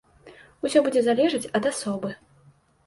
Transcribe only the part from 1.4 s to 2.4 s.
ад асобы.